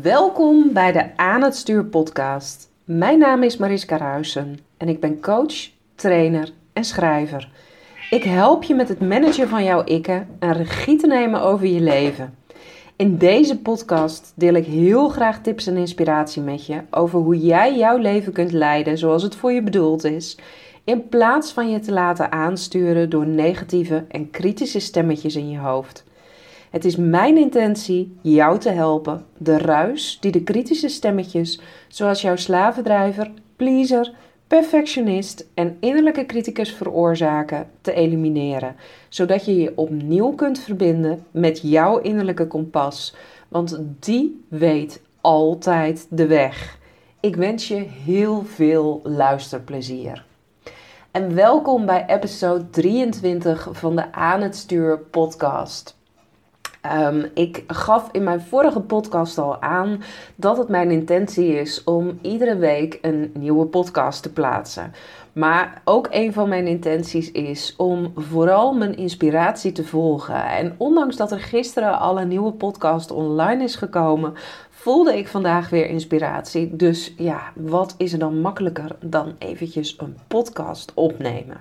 [0.00, 2.70] Welkom bij de Aan het Stuur podcast.
[2.84, 7.50] Mijn naam is Mariska Ruisen en ik ben coach, trainer en schrijver.
[8.10, 11.80] Ik help je met het managen van jouw ikken en regie te nemen over je
[11.80, 12.34] leven.
[12.96, 17.76] In deze podcast deel ik heel graag tips en inspiratie met je over hoe jij
[17.76, 20.38] jouw leven kunt leiden zoals het voor je bedoeld is,
[20.84, 26.04] in plaats van je te laten aansturen door negatieve en kritische stemmetjes in je hoofd.
[26.72, 32.36] Het is mijn intentie jou te helpen de ruis die de kritische stemmetjes, zoals jouw
[32.36, 34.12] slavendrijver, pleaser,
[34.46, 38.76] perfectionist en innerlijke criticus veroorzaken, te elimineren,
[39.08, 43.14] zodat je je opnieuw kunt verbinden met jouw innerlijke kompas,
[43.48, 46.78] want die weet altijd de weg.
[47.20, 50.24] Ik wens je heel veel luisterplezier.
[51.10, 56.00] En welkom bij episode 23 van de Aan het Stuur podcast.
[56.90, 60.02] Um, ik gaf in mijn vorige podcast al aan
[60.34, 64.92] dat het mijn intentie is om iedere week een nieuwe podcast te plaatsen.
[65.32, 70.44] Maar ook een van mijn intenties is om vooral mijn inspiratie te volgen.
[70.46, 74.34] En ondanks dat er gisteren al een nieuwe podcast online is gekomen,
[74.70, 76.76] voelde ik vandaag weer inspiratie.
[76.76, 81.60] Dus ja, wat is er dan makkelijker dan eventjes een podcast opnemen?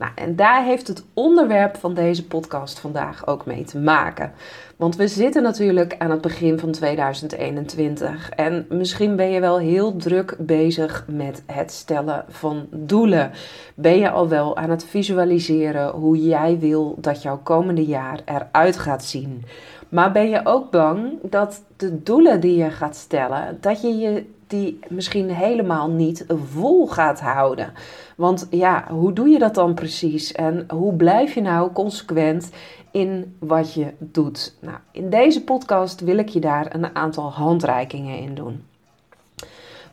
[0.00, 4.32] Nou, en daar heeft het onderwerp van deze podcast vandaag ook mee te maken.
[4.76, 9.96] Want we zitten natuurlijk aan het begin van 2021 en misschien ben je wel heel
[9.96, 13.30] druk bezig met het stellen van doelen.
[13.74, 18.78] Ben je al wel aan het visualiseren hoe jij wil dat jouw komende jaar eruit
[18.78, 19.44] gaat zien?
[19.88, 24.24] Maar ben je ook bang dat de doelen die je gaat stellen, dat je je
[24.50, 27.72] die misschien helemaal niet vol gaat houden.
[28.16, 30.32] Want ja, hoe doe je dat dan precies?
[30.32, 32.50] En hoe blijf je nou consequent
[32.90, 34.54] in wat je doet?
[34.60, 38.64] Nou, in deze podcast wil ik je daar een aantal handreikingen in doen.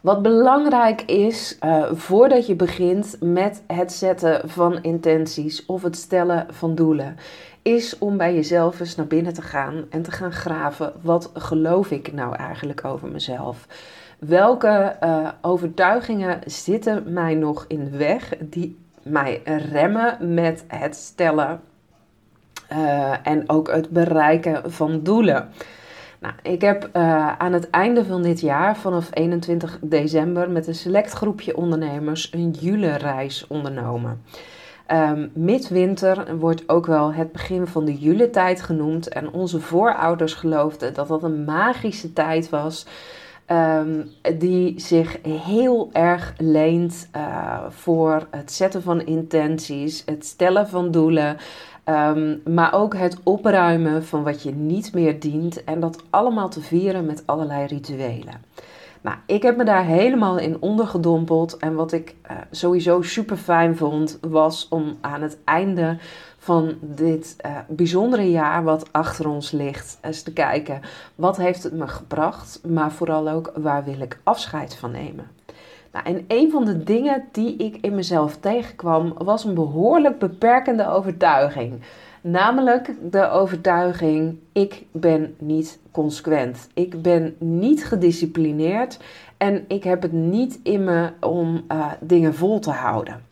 [0.02, 6.48] Wat belangrijk is uh, voordat je begint met het zetten van intenties of het stellen
[6.50, 7.18] van doelen,
[7.62, 10.94] is om bij jezelf eens naar binnen te gaan en te gaan graven.
[11.02, 13.68] Wat geloof ik nou eigenlijk over mezelf?
[14.18, 19.42] Welke uh, overtuigingen zitten mij nog in de weg die mij
[19.72, 21.62] remmen met het stellen
[22.72, 25.50] uh, en ook het bereiken van doelen?
[26.20, 30.76] Nou, ik heb uh, aan het einde van dit jaar, vanaf 21 december, met een
[30.76, 34.22] select groepje ondernemers een jule-reis ondernomen.
[34.92, 39.08] Um, midwinter wordt ook wel het begin van de juletijd genoemd.
[39.08, 42.86] En onze voorouders geloofden dat dat een magische tijd was
[43.52, 50.92] Um, die zich heel erg leent uh, voor het zetten van intenties, het stellen van
[50.92, 51.38] doelen,
[51.86, 56.62] um, maar ook het opruimen van wat je niet meer dient en dat allemaal te
[56.62, 58.42] vieren met allerlei rituelen.
[59.02, 63.78] Nou, ik heb me daar helemaal in ondergedompeld en wat ik uh, sowieso super fijn
[63.78, 65.98] vond was om aan het einde
[66.48, 69.98] van dit uh, bijzondere jaar wat achter ons ligt.
[70.02, 70.82] Eens te kijken,
[71.16, 72.62] wat heeft het me gebracht?
[72.68, 75.28] Maar vooral ook, waar wil ik afscheid van nemen?
[75.92, 80.88] Nou, en een van de dingen die ik in mezelf tegenkwam, was een behoorlijk beperkende
[80.88, 81.82] overtuiging.
[82.22, 86.68] Namelijk de overtuiging: ik ben niet consequent.
[86.74, 89.00] Ik ben niet gedisciplineerd
[89.38, 93.27] en ik heb het niet in me om uh, dingen vol te houden.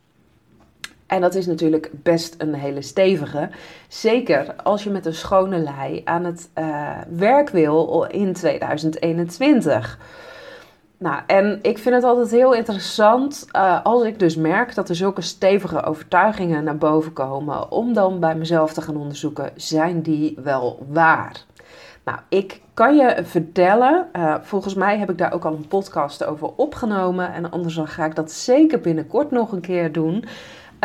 [1.07, 3.49] En dat is natuurlijk best een hele stevige.
[3.88, 9.99] Zeker als je met een schone lei aan het uh, werk wil in 2021.
[10.97, 14.95] Nou, en ik vind het altijd heel interessant uh, als ik dus merk dat er
[14.95, 20.38] zulke stevige overtuigingen naar boven komen, om dan bij mezelf te gaan onderzoeken, zijn die
[20.44, 21.45] wel waar?
[22.05, 26.25] Nou, ik kan je vertellen, uh, volgens mij heb ik daar ook al een podcast
[26.25, 30.25] over opgenomen en anders dan ga ik dat zeker binnenkort nog een keer doen.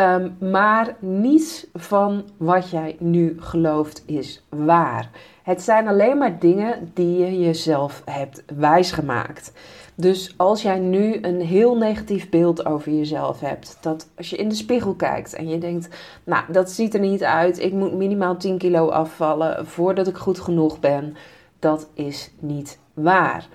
[0.00, 5.11] Um, maar niets van wat jij nu gelooft is waar.
[5.43, 9.53] Het zijn alleen maar dingen die je jezelf hebt wijsgemaakt.
[9.95, 14.48] Dus als jij nu een heel negatief beeld over jezelf hebt, dat als je in
[14.48, 15.89] de spiegel kijkt en je denkt,
[16.24, 20.41] nou dat ziet er niet uit, ik moet minimaal 10 kilo afvallen voordat ik goed
[20.41, 21.16] genoeg ben,
[21.59, 23.48] dat is niet waar.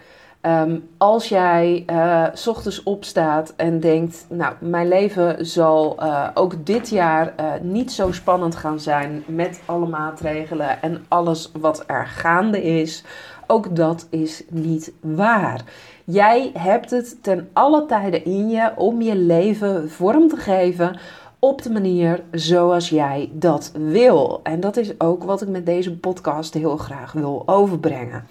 [0.47, 1.85] Um, als jij
[2.33, 7.91] s ochtends opstaat en denkt, nou, mijn leven zal uh, ook dit jaar uh, niet
[7.91, 13.03] zo spannend gaan zijn met alle maatregelen en alles wat er gaande is,
[13.47, 15.63] ook dat is niet waar.
[16.03, 20.99] Jij hebt het ten alle tijden in je om je leven vorm te geven
[21.39, 24.39] op de manier zoals jij dat wil.
[24.43, 28.27] En dat is ook wat ik met deze podcast heel graag wil overbrengen.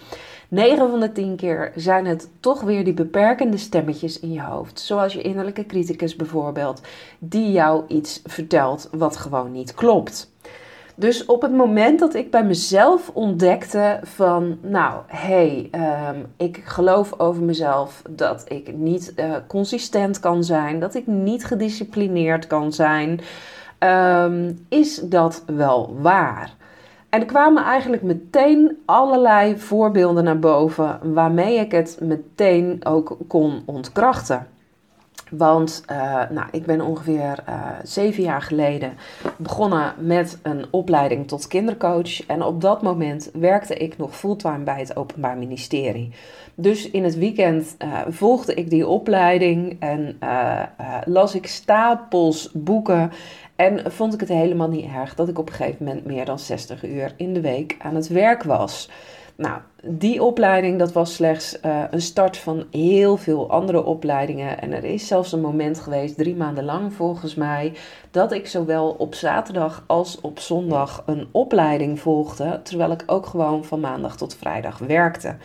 [0.49, 4.81] 9 van de 10 keer zijn het toch weer die beperkende stemmetjes in je hoofd.
[4.81, 6.81] Zoals je innerlijke criticus bijvoorbeeld,
[7.19, 10.33] die jou iets vertelt wat gewoon niet klopt.
[10.97, 16.63] Dus op het moment dat ik bij mezelf ontdekte van, nou, hé, hey, ehm, ik
[16.65, 22.73] geloof over mezelf dat ik niet uh, consistent kan zijn, dat ik niet gedisciplineerd kan
[22.73, 23.21] zijn,
[23.79, 26.55] um, is dat wel waar.
[27.15, 33.63] En er kwamen eigenlijk meteen allerlei voorbeelden naar boven waarmee ik het meteen ook kon
[33.67, 34.47] ontkrachten.
[35.37, 35.97] Want uh,
[36.31, 38.93] nou, ik ben ongeveer uh, zeven jaar geleden
[39.37, 42.27] begonnen met een opleiding tot kindercoach.
[42.27, 46.11] En op dat moment werkte ik nog fulltime bij het Openbaar Ministerie.
[46.55, 50.19] Dus in het weekend uh, volgde ik die opleiding en
[51.05, 53.13] las ik stapels boeken.
[53.57, 56.39] En vond ik het helemaal niet erg dat ik op een gegeven moment meer dan
[56.39, 58.89] 60 uur in de week aan het werk was.
[59.37, 64.61] Nou, die opleiding dat was slechts uh, een start van heel veel andere opleidingen.
[64.61, 67.73] En er is zelfs een moment geweest, drie maanden lang volgens mij,
[68.11, 73.65] dat ik zowel op zaterdag als op zondag een opleiding volgde, terwijl ik ook gewoon
[73.65, 75.37] van maandag tot vrijdag werkte.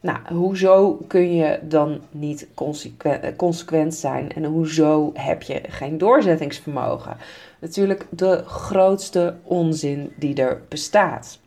[0.00, 5.98] Nou, hoezo kun je dan niet consequent, eh, consequent zijn en hoezo heb je geen
[5.98, 7.16] doorzettingsvermogen?
[7.60, 11.38] Natuurlijk de grootste onzin die er bestaat.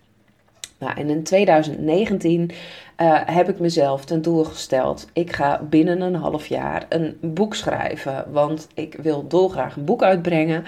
[0.80, 6.16] Nou, en in 2019 uh, heb ik mezelf ten doel gesteld: ik ga binnen een
[6.16, 8.26] half jaar een boek schrijven.
[8.32, 10.64] Want ik wil dolgraag een boek uitbrengen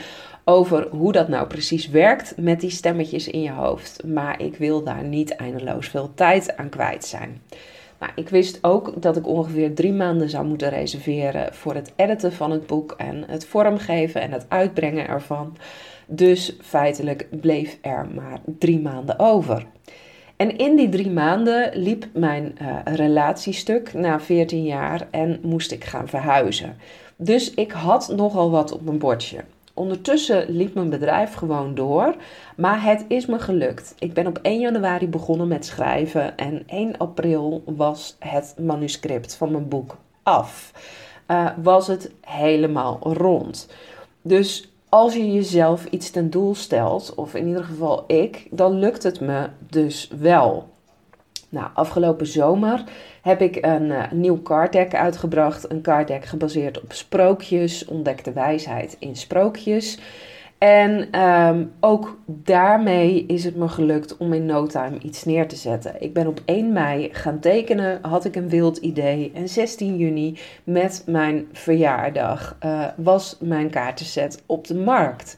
[0.45, 4.03] over hoe dat nou precies werkt met die stemmetjes in je hoofd.
[4.05, 7.41] Maar ik wil daar niet eindeloos veel tijd aan kwijt zijn.
[7.99, 12.33] Nou, ik wist ook dat ik ongeveer drie maanden zou moeten reserveren voor het editen
[12.33, 15.57] van het boek en het vormgeven en het uitbrengen ervan.
[16.07, 19.65] Dus feitelijk bleef er maar drie maanden over.
[20.41, 25.83] En in die drie maanden liep mijn uh, relatiestuk na 14 jaar en moest ik
[25.83, 26.77] gaan verhuizen.
[27.15, 29.43] Dus ik had nogal wat op mijn bordje.
[29.73, 32.15] Ondertussen liep mijn bedrijf gewoon door,
[32.55, 33.95] maar het is me gelukt.
[33.99, 39.51] Ik ben op 1 januari begonnen met schrijven en 1 april was het manuscript van
[39.51, 40.71] mijn boek af.
[41.27, 43.67] Uh, was het helemaal rond.
[44.21, 49.03] Dus als je jezelf iets ten doel stelt, of in ieder geval ik, dan lukt
[49.03, 50.69] het me dus wel.
[51.49, 52.83] Nou, afgelopen zomer
[53.21, 55.71] heb ik een uh, nieuw card deck uitgebracht.
[55.71, 59.99] Een card deck gebaseerd op sprookjes, ontdekte wijsheid in sprookjes.
[60.61, 65.55] En um, ook daarmee is het me gelukt om in no time iets neer te
[65.55, 65.95] zetten.
[65.99, 69.31] Ik ben op 1 mei gaan tekenen, had ik een wild idee.
[69.33, 75.37] En 16 juni, met mijn verjaardag, uh, was mijn kaartenset op de markt.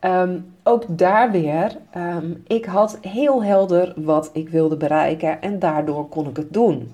[0.00, 6.08] Um, ook daar weer, um, ik had heel helder wat ik wilde bereiken en daardoor
[6.08, 6.92] kon ik het doen.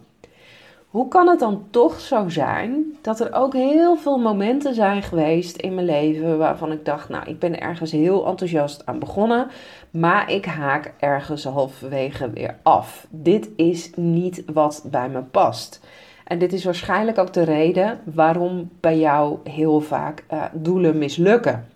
[0.89, 5.57] Hoe kan het dan toch zo zijn dat er ook heel veel momenten zijn geweest
[5.57, 9.47] in mijn leven waarvan ik dacht, nou, ik ben ergens heel enthousiast aan begonnen,
[9.91, 13.07] maar ik haak ergens halverwege weer af.
[13.11, 15.81] Dit is niet wat bij me past.
[16.25, 21.67] En dit is waarschijnlijk ook de reden waarom bij jou heel vaak uh, doelen mislukken.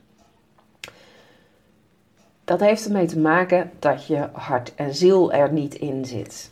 [2.44, 6.50] Dat heeft ermee te maken dat je hart en ziel er niet in zit.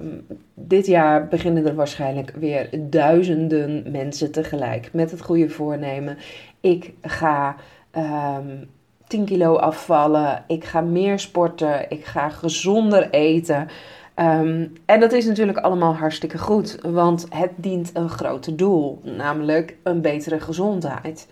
[0.00, 6.18] Um, dit jaar beginnen er waarschijnlijk weer duizenden mensen tegelijk met het goede voornemen.
[6.60, 7.56] Ik ga
[7.96, 8.64] um, ehm,
[9.06, 13.68] 10 kilo afvallen, ik ga meer sporten, ik ga gezonder eten.
[14.16, 19.76] Um, en dat is natuurlijk allemaal hartstikke goed, want het dient een groter doel, namelijk
[19.82, 21.28] een betere gezondheid.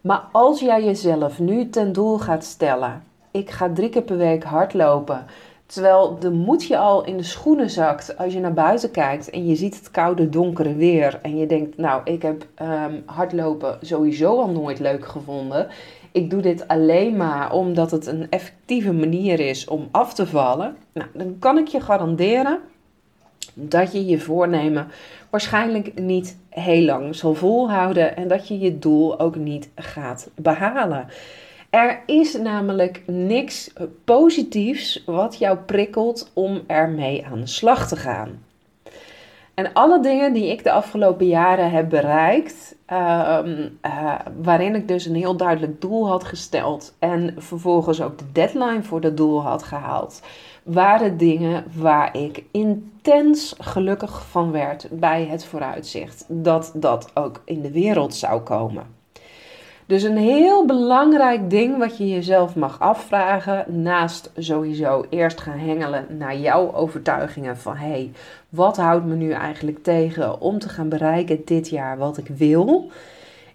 [0.00, 4.44] Maar als jij jezelf nu ten doel gaat stellen: ik ga drie keer per week
[4.44, 5.26] hardlopen
[5.66, 9.46] Terwijl de moed je al in de schoenen zakt als je naar buiten kijkt en
[9.46, 11.18] je ziet het koude, donkere weer.
[11.22, 15.68] En je denkt, nou, ik heb um, hardlopen sowieso al nooit leuk gevonden.
[16.12, 20.76] Ik doe dit alleen maar omdat het een effectieve manier is om af te vallen.
[20.92, 22.60] Nou, dan kan ik je garanderen
[23.54, 24.88] dat je je voornemen
[25.30, 31.06] waarschijnlijk niet heel lang zal volhouden en dat je je doel ook niet gaat behalen.
[31.74, 33.72] Er is namelijk niks
[34.04, 38.44] positiefs wat jou prikkelt om ermee aan de slag te gaan.
[39.54, 45.06] En alle dingen die ik de afgelopen jaren heb bereikt, ehm, eh, waarin ik dus
[45.06, 49.62] een heel duidelijk doel had gesteld en vervolgens ook de deadline voor dat doel had
[49.62, 50.22] gehaald,
[50.62, 57.60] waren dingen waar ik intens gelukkig van werd bij het vooruitzicht dat dat ook in
[57.60, 59.02] de wereld zou komen.
[59.86, 66.06] Dus een heel belangrijk ding wat je jezelf mag afvragen, naast sowieso eerst gaan hengelen
[66.18, 68.12] naar jouw overtuigingen van hé, hey,
[68.48, 72.90] wat houdt me nu eigenlijk tegen om te gaan bereiken dit jaar wat ik wil,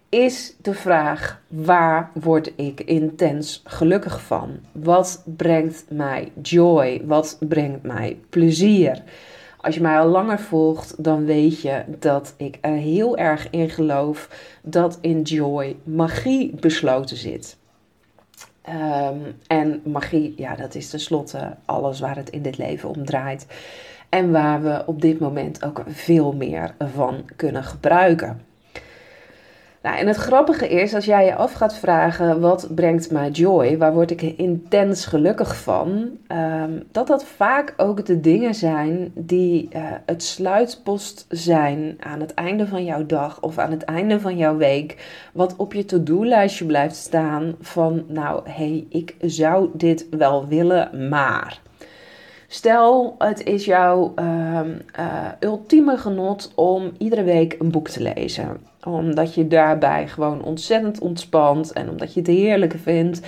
[0.10, 4.60] is de vraag waar word ik intens gelukkig van?
[4.72, 7.02] Wat brengt mij joy?
[7.06, 9.04] Wat brengt mij plezier?
[9.62, 13.70] Als je mij al langer volgt, dan weet je dat ik er heel erg in
[13.70, 14.30] geloof
[14.62, 17.58] dat in joy magie besloten zit.
[18.62, 23.48] Ehm, en magie, ja, dat is tenslotte alles waar het in dit leven om draait.
[24.10, 28.42] En waar we op dit moment ook veel meer van kunnen gebruiken.
[29.82, 33.78] Nou, en het grappige is, als jij je af gaat vragen, wat brengt mij joy?
[33.78, 36.10] Waar word ik intens gelukkig van?
[36.28, 42.34] Ehm, dat dat vaak ook de dingen zijn die uh, het sluitpost zijn aan het
[42.34, 45.08] einde van jouw dag of aan het einde van jouw week.
[45.34, 51.10] Wat op je to-do-lijstje blijft staan van, nou, hé, hey, ik zou dit wel willen,
[51.10, 51.62] maar...
[52.52, 54.62] Stel, het is jouw uh,
[55.40, 58.58] ultieme genot om iedere week een boek te lezen.
[58.84, 63.22] Omdat je daarbij gewoon ontzettend ontspant en omdat je het heerlijk vindt.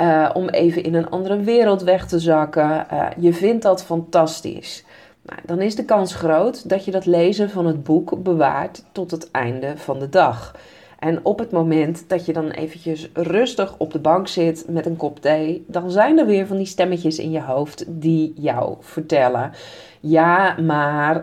[0.00, 2.86] Uh, om even in een andere wereld weg te zakken.
[2.92, 4.84] Uh, je vindt dat fantastisch.
[5.22, 9.10] Nou, dan is de kans groot dat je dat lezen van het boek bewaart tot
[9.10, 10.54] het einde van de dag.
[10.98, 14.96] En op het moment dat je dan eventjes rustig op de bank zit met een
[14.96, 19.52] kop thee, dan zijn er weer van die stemmetjes in je hoofd die jou vertellen.
[20.00, 21.16] Ja, maar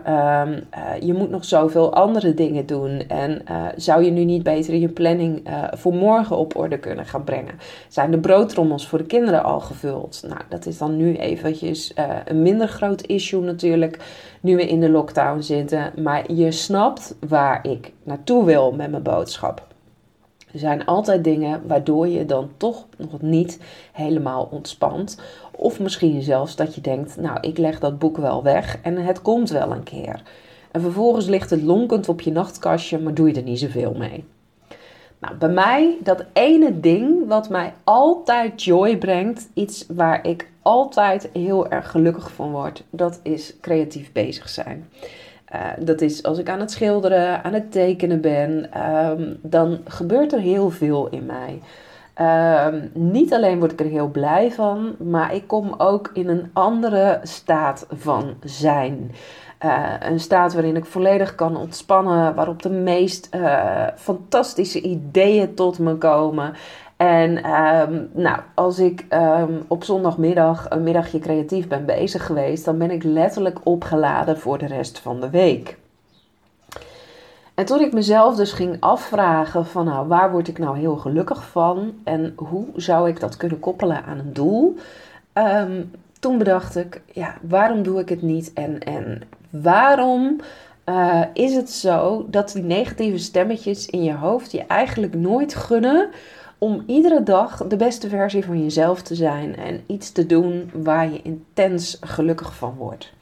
[0.44, 3.04] um, uh, je moet nog zoveel andere dingen doen.
[3.08, 7.06] En uh, zou je nu niet beter je planning uh, voor morgen op orde kunnen
[7.06, 7.54] gaan brengen?
[7.88, 10.24] Zijn de broodtrommels voor de kinderen al gevuld?
[10.28, 11.94] Nou, dat is dan nu eventjes
[12.26, 14.00] een minder groot issue natuurlijk,
[14.42, 15.92] nu we in de lockdown zitten.
[16.04, 19.75] Maar je snapt waar ik naartoe wil met mijn boodschap.
[20.56, 23.60] Er zijn altijd dingen waardoor je dan toch nog niet
[23.92, 25.20] helemaal ontspant.
[25.52, 29.22] Of misschien zelfs dat je denkt, nou ik leg dat boek wel weg en het
[29.22, 30.22] komt wel een keer.
[30.72, 34.24] En vervolgens ligt het lonkend op je nachtkastje, maar doe je er niet zoveel mee.
[35.20, 41.30] Nou, bij mij, dat ene ding wat mij altijd joy brengt, iets waar ik altijd
[41.34, 44.90] heel erg gelukkig van word, dat is creatief bezig zijn.
[45.54, 48.70] Uh, dat is als ik aan het schilderen, aan het tekenen ben,
[49.10, 51.62] um, dan gebeurt er heel veel in mij.
[52.68, 56.50] Um, niet alleen word ik er heel blij van, maar ik kom ook in een
[56.54, 59.12] andere staat van zijn.
[59.66, 65.80] Uh, een staat waarin ik volledig kan ontspannen, waarop de meest uh, fantastische ideeën tot
[65.80, 66.54] me komen.
[66.98, 72.78] En um, nou, als ik um, op zondagmiddag een middagje creatief ben bezig geweest, dan
[72.78, 75.78] ben ik letterlijk opgeladen voor de rest van de week.
[77.54, 81.48] En toen ik mezelf dus ging afvragen van nou, waar word ik nou heel gelukkig
[81.48, 84.78] van en hoe zou ik dat kunnen koppelen aan een doel,
[85.34, 90.40] um, toen bedacht ik, ja, waarom doe ik het niet en, en waarom
[90.86, 96.10] uh, is het zo dat die negatieve stemmetjes in je hoofd je eigenlijk nooit gunnen
[96.58, 101.12] om iedere dag de beste versie van jezelf te zijn en iets te doen waar
[101.12, 103.14] je intens gelukkig van wordt.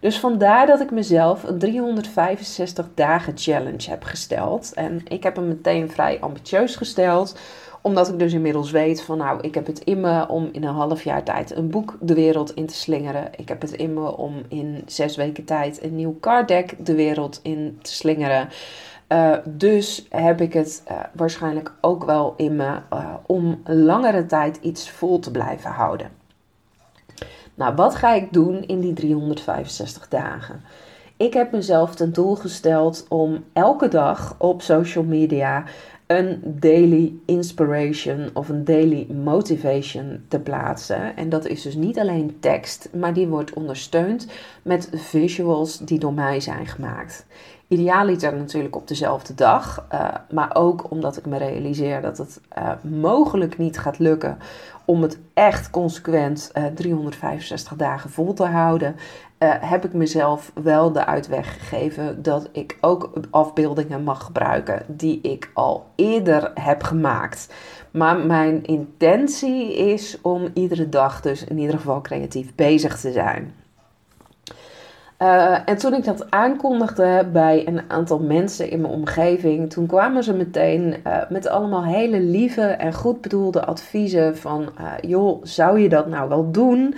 [0.00, 4.72] Dus vandaar dat ik mezelf een 365 dagen challenge heb gesteld.
[4.74, 7.34] En ik heb hem meteen vrij ambitieus gesteld
[7.82, 10.74] omdat ik dus inmiddels weet van nou, ik heb het in me om in een
[10.74, 13.30] half jaar tijd een boek de wereld in te slingeren.
[13.36, 16.94] Ik heb het in me om in zes weken tijd een nieuw card deck de
[16.94, 18.48] wereld in te slingeren.
[19.12, 24.56] Uh, dus heb ik het uh, waarschijnlijk ook wel in me uh, om langere tijd
[24.56, 26.10] iets vol te blijven houden.
[27.54, 30.62] Nou, wat ga ik doen in die 365 dagen?
[31.16, 35.64] Ik heb mezelf ten doel gesteld om elke dag op social media
[36.18, 41.16] een daily inspiration of een daily motivation te plaatsen.
[41.16, 44.26] En dat is dus niet alleen tekst, maar die wordt ondersteund
[44.62, 47.26] met visuals die door mij zijn gemaakt.
[47.68, 52.72] Idealiter natuurlijk op dezelfde dag, uh, maar ook omdat ik me realiseer dat het uh,
[52.82, 54.38] mogelijk niet gaat lukken
[54.84, 58.96] om het echt consequent uh, eh, 365 dagen vol te houden,
[59.48, 65.50] heb ik mezelf wel de uitweg gegeven dat ik ook afbeeldingen mag gebruiken die ik
[65.54, 67.54] al eerder heb gemaakt.
[67.90, 73.54] Maar mijn intentie is om iedere dag dus in ieder geval creatief bezig te zijn.
[75.18, 80.24] Uh, en toen ik dat aankondigde bij een aantal mensen in mijn omgeving, toen kwamen
[80.24, 84.68] ze meteen uh, met allemaal hele lieve en goed bedoelde adviezen van,
[85.00, 86.94] joh, zou je dat nou wel doen?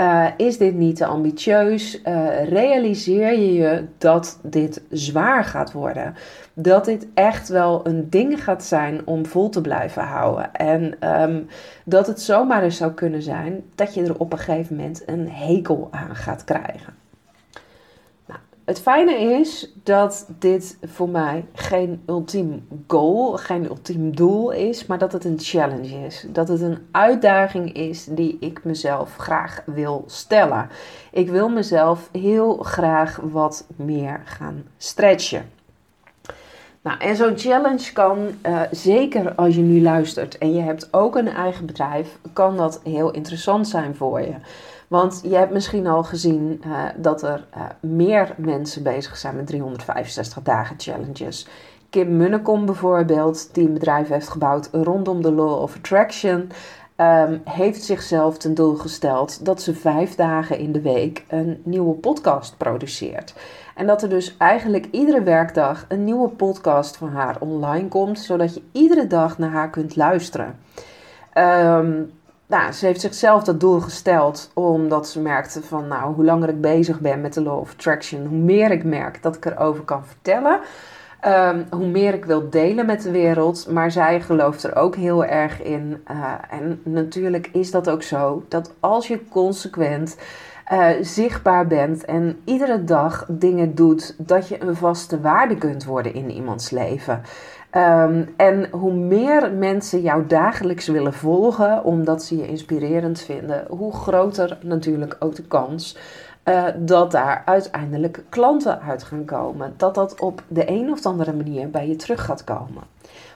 [0.00, 2.00] Uh, is dit niet te ambitieus?
[2.04, 6.14] Uh, realiseer je je dat dit zwaar gaat worden?
[6.54, 10.54] Dat dit echt wel een ding gaat zijn om vol te blijven houden.
[10.54, 11.46] En um,
[11.84, 15.28] dat het zomaar eens zou kunnen zijn dat je er op een gegeven moment een
[15.30, 16.99] hekel aan gaat krijgen.
[18.70, 24.98] Het fijne is dat dit voor mij geen ultiem goal, geen ultiem doel is, maar
[24.98, 26.26] dat het een challenge is.
[26.28, 30.68] Dat het een uitdaging is die ik mezelf graag wil stellen.
[31.12, 35.50] Ik wil mezelf heel graag wat meer gaan stretchen.
[36.82, 41.16] Nou, en zo'n challenge kan, uh, zeker als je nu luistert en je hebt ook
[41.16, 44.34] een eigen bedrijf, kan dat heel interessant zijn voor je.
[44.88, 49.46] Want je hebt misschien al gezien uh, dat er uh, meer mensen bezig zijn met
[49.46, 51.46] 365 dagen challenges.
[51.90, 56.50] Kim Munnekom bijvoorbeeld, die een bedrijf heeft gebouwd rondom de Law of Attraction,
[57.00, 61.94] um, heeft zichzelf ten doel gesteld dat ze vijf dagen in de week een nieuwe
[61.94, 63.34] podcast produceert.
[63.80, 68.54] En dat er dus eigenlijk iedere werkdag een nieuwe podcast van haar online komt, zodat
[68.54, 70.58] je iedere dag naar haar kunt luisteren.
[71.34, 72.10] Um,
[72.46, 76.60] nou, ze heeft zichzelf dat doel gesteld omdat ze merkte van, nou, hoe langer ik
[76.60, 80.06] bezig ben met de Law of Attraction, hoe meer ik merk dat ik erover kan
[80.06, 80.60] vertellen.
[81.26, 83.66] Um, hoe meer ik wil delen met de wereld.
[83.70, 86.02] Maar zij gelooft er ook heel erg in.
[86.10, 90.16] Uh, en natuurlijk is dat ook zo dat als je consequent
[90.72, 96.14] uh, zichtbaar bent en iedere dag dingen doet, dat je een vaste waarde kunt worden
[96.14, 97.22] in iemands leven.
[97.76, 103.92] Um, en hoe meer mensen jou dagelijks willen volgen, omdat ze je inspirerend vinden, hoe
[103.92, 105.96] groter natuurlijk ook de kans
[106.44, 109.74] uh, dat daar uiteindelijk klanten uit gaan komen.
[109.76, 112.82] Dat dat op de een of andere manier bij je terug gaat komen.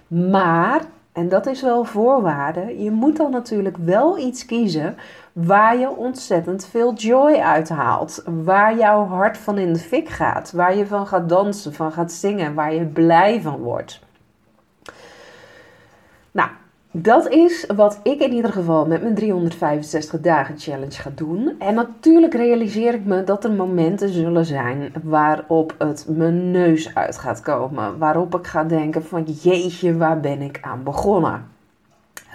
[0.06, 4.96] Maar, en dat is wel voorwaarde, je moet dan natuurlijk wel iets kiezen
[5.34, 8.22] waar je ontzettend veel joy uit haalt.
[8.44, 10.52] Waar jouw hart van in de fik gaat.
[10.52, 14.00] Waar je van gaat dansen, van gaat zingen, waar je blij van wordt.
[16.30, 16.48] Nou,
[16.90, 21.54] dat is wat ik in ieder geval met mijn 365 dagen challenge ga doen.
[21.58, 27.18] En natuurlijk realiseer ik me dat er momenten zullen zijn waarop het mijn neus uit
[27.18, 27.98] gaat komen.
[27.98, 31.53] Waarop ik ga denken van jeetje, waar ben ik aan begonnen?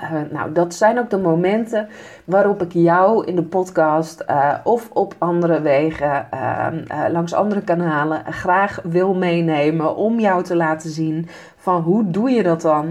[0.04, 1.88] Uh, nou, dat zijn ook de momenten
[2.24, 6.68] waarop ik jou in de podcast uh, of op andere wegen, uh,
[7.12, 12.44] langs andere kanalen, graag wil meenemen om jou te laten zien van hoe doe je
[12.44, 12.88] dat dan?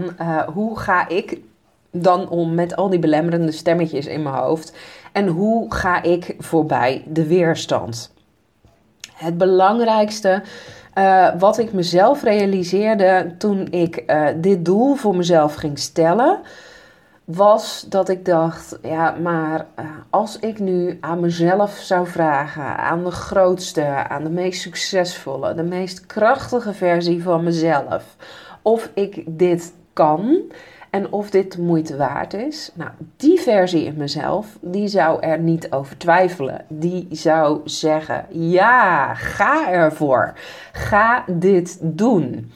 [0.53, 1.39] hoe ga ik
[1.91, 4.77] dan om met al die belemmerende stemmetjes in mijn hoofd?
[5.11, 8.13] En hoe ga ik voorbij de weerstand?
[9.13, 10.43] Het belangrijkste
[11.39, 14.03] wat ik mezelf realiseerde toen ik
[14.35, 16.39] dit doel voor mezelf ging stellen
[17.35, 23.03] was dat ik dacht, ja, maar uh, als ik nu aan mezelf zou vragen, aan
[23.03, 28.15] de grootste, aan de meest succesvolle, de meest krachtige versie van mezelf,
[28.61, 30.41] of ik dit kan
[30.89, 32.71] en of dit de moeite waard is.
[32.73, 36.65] Nou, die versie in mezelf, die zou er niet over twijfelen.
[36.67, 40.33] Die zou zeggen, ja, ga ervoor.
[40.71, 42.51] Ga dit doen.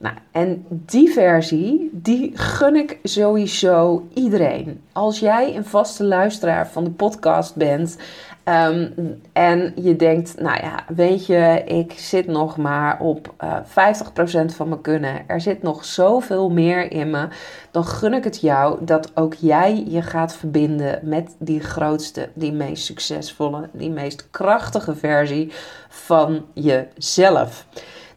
[0.00, 4.80] Nou, en die versie, die gun ik sowieso iedereen.
[4.92, 7.96] Als jij een vaste luisteraar van de podcast bent
[8.44, 14.44] um, en je denkt, nou ja, weet je, ik zit nog maar op uh, eh,
[14.50, 15.28] 50% van mijn kunnen.
[15.28, 17.28] Er zit nog zoveel meer in me.
[17.70, 22.52] Dan gun ik het jou dat ook jij je gaat verbinden met die grootste, die
[22.52, 25.52] meest succesvolle, die meest krachtige versie
[25.88, 27.66] van jezelf.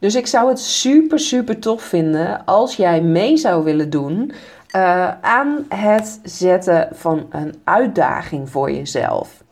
[0.02, 4.32] Dus ik zou het super, super tof vinden als jij mee zou willen doen
[4.76, 9.44] uh, aan het zetten van een uitdaging voor jezelf.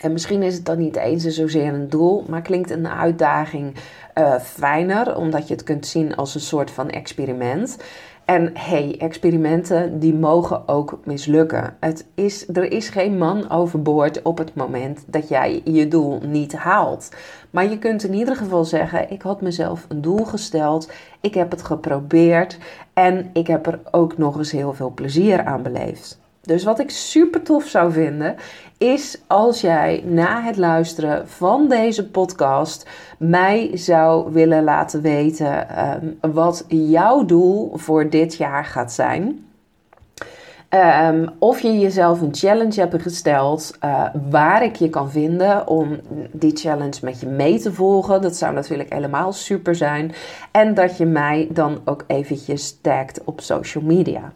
[0.00, 3.74] En misschien is het dan niet eens zozeer een doel, maar klinkt een uitdaging
[4.14, 7.76] uh, fijner, omdat je het kunt zien als een soort van experiment.
[8.24, 11.76] En hey, experimenten die mogen ook mislukken.
[11.80, 16.52] Het is, er is geen man overboord op het moment dat jij je doel niet
[16.52, 17.08] haalt.
[17.50, 21.50] Maar je kunt in ieder geval zeggen: ik had mezelf een doel gesteld, ik heb
[21.50, 22.58] het geprobeerd
[22.92, 26.22] en ik heb er ook nog eens heel veel plezier aan beleefd.
[26.44, 28.36] Dus wat ik super tof zou vinden,
[28.78, 32.86] is als jij na het luisteren van deze podcast
[33.18, 35.66] mij zou willen laten weten
[36.22, 39.46] um, wat jouw doel voor dit jaar gaat zijn.
[40.70, 46.00] Um, of je jezelf een challenge hebt gesteld uh, waar ik je kan vinden om
[46.32, 48.22] die challenge met je mee te volgen.
[48.22, 50.12] Dat zou natuurlijk helemaal super zijn.
[50.50, 54.32] En dat je mij dan ook eventjes tagt op social media.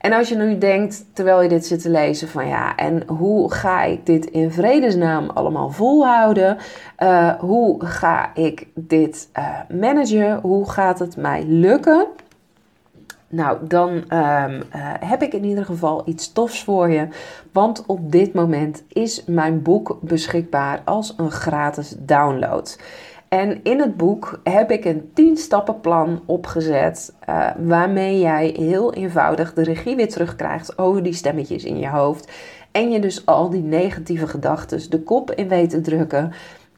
[0.00, 3.52] En als je nu denkt, terwijl je dit zit te lezen, van ja, en hoe
[3.52, 6.56] ga ik dit in vredesnaam allemaal volhouden?
[6.98, 10.40] Uh, hoe ga ik dit uh, managen?
[10.40, 12.06] Hoe gaat het mij lukken?
[13.30, 17.08] Nou, dan um, uh, heb ik in ieder geval iets tofs voor je.
[17.52, 22.78] Want op dit moment is mijn boek beschikbaar als een gratis download.
[23.28, 28.94] En in het boek heb ik een 10 stappen plan opgezet uh, waarmee jij heel
[28.94, 32.32] eenvoudig de regie weer terugkrijgt over die stemmetjes in je hoofd.
[32.72, 36.32] En je dus al die negatieve gedachten de kop in weet te drukken.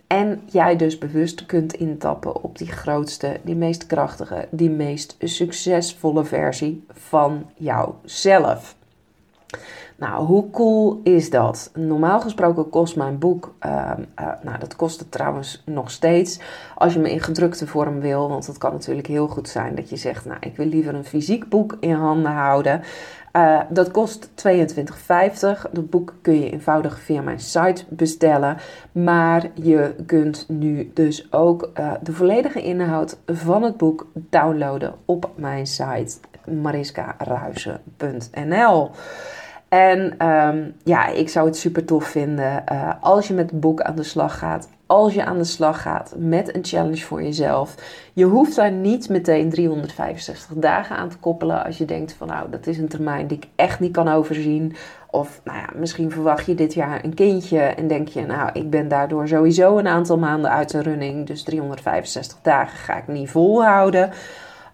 [0.07, 6.25] En jij dus bewust kunt intappen op die grootste, die meest krachtige, die meest succesvolle
[6.25, 8.77] versie van jouzelf.
[10.01, 11.71] Nou, hoe cool is dat?
[11.75, 16.41] Normaal gesproken kost mijn boek, uh, uh, nou dat kost het trouwens nog steeds,
[16.75, 19.91] als je me in gedrukte vorm wil, want het kan natuurlijk heel goed zijn dat
[19.91, 22.83] je zegt, nou ik wil liever een fysiek boek in handen houden.
[23.33, 24.33] Uh, dat kost 22,50.
[25.73, 28.57] Dat boek kun je eenvoudig via mijn site bestellen.
[28.93, 35.31] Maar je kunt nu dus ook uh, de volledige inhoud van het boek downloaden op
[35.35, 38.91] mijn site mariskaruizen.nl.
[39.71, 43.81] En um, ja, ik zou het super tof vinden uh, als je met het boek
[43.81, 44.69] aan de slag gaat.
[44.87, 47.75] Als je aan de slag gaat met een challenge voor jezelf.
[48.13, 51.65] Je hoeft daar niet meteen 365 dagen aan te koppelen.
[51.65, 54.77] Als je denkt van nou, dat is een termijn die ik echt niet kan overzien.
[55.11, 58.71] Of nou ja, misschien verwacht je dit jaar een kindje en denk je nou, ik
[58.71, 61.27] ben daardoor sowieso een aantal maanden uit de running.
[61.27, 64.11] Dus 365 dagen ga ik niet volhouden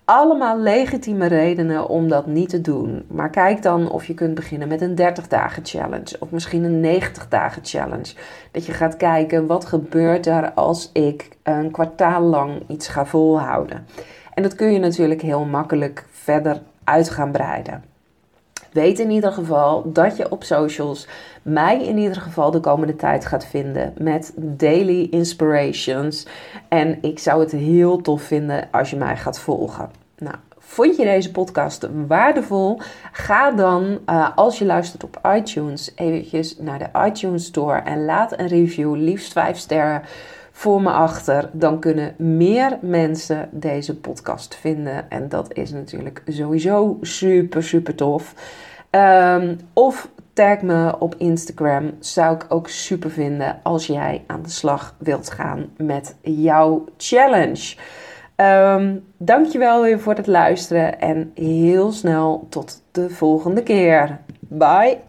[0.06, 3.04] allemaal legitieme redenen om dat niet te doen.
[3.08, 6.80] Maar kijk dan of je kunt beginnen met een 30 dagen challenge of misschien een
[6.80, 8.14] 90 dagen challenge.
[8.50, 13.86] Dat je gaat kijken wat gebeurt er als ik een kwartaal lang iets ga volhouden.
[14.34, 17.95] En dat kun je natuurlijk heel makkelijk verder uit gaan breiden.
[18.76, 21.06] Weet in ieder geval dat je op socials
[21.42, 26.26] mij in ieder geval de komende tijd gaat vinden met daily inspirations.
[26.68, 29.90] En ik zou het heel tof vinden als je mij gaat volgen.
[30.18, 32.80] Nou, vond je deze podcast waardevol?
[33.12, 38.38] Ga dan, uh, als je luistert op iTunes, eventjes naar de iTunes Store en laat
[38.38, 40.02] een review, liefst 5 sterren
[40.56, 41.50] voor me achter.
[41.52, 45.10] Dan kunnen meer mensen deze podcast vinden.
[45.10, 48.34] En dat is natuurlijk sowieso super, super tof.
[48.90, 51.90] Um, of tag me op Instagram.
[51.98, 57.76] Zou ik ook super vinden als jij aan de slag wilt gaan met jouw challenge.
[58.36, 64.20] Um, dankjewel weer voor het luisteren en heel snel tot de volgende keer.
[64.40, 65.05] Bye!